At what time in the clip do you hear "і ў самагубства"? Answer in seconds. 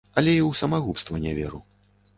0.37-1.23